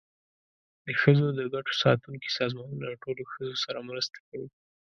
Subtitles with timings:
[0.85, 4.49] د ښځو د ګټو ساتونکي سازمانونه د ټولو ښځو سره مرسته کوي.